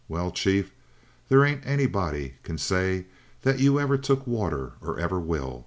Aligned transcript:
Well, 0.07 0.31
chief, 0.31 0.71
they 1.29 1.35
ain't 1.47 1.63
nobody 1.63 2.33
can 2.41 2.57
say 2.57 3.05
that 3.43 3.59
you 3.59 3.79
ever 3.79 3.99
took 3.99 4.25
water 4.25 4.71
or 4.81 4.99
ever 4.99 5.19
will. 5.19 5.59